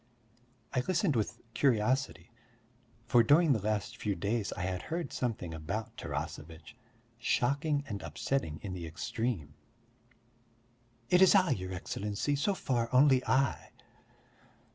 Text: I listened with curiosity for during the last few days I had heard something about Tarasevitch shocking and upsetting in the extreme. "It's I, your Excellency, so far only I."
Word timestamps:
I 0.73 0.79
listened 0.87 1.15
with 1.15 1.39
curiosity 1.53 2.31
for 3.05 3.21
during 3.21 3.53
the 3.53 3.61
last 3.61 3.97
few 3.97 4.15
days 4.15 4.51
I 4.53 4.61
had 4.63 4.81
heard 4.81 5.13
something 5.13 5.53
about 5.53 5.95
Tarasevitch 5.95 6.75
shocking 7.19 7.83
and 7.87 8.01
upsetting 8.01 8.57
in 8.63 8.73
the 8.73 8.87
extreme. 8.87 9.53
"It's 11.11 11.35
I, 11.35 11.51
your 11.51 11.71
Excellency, 11.73 12.35
so 12.35 12.55
far 12.55 12.89
only 12.91 13.23
I." 13.27 13.69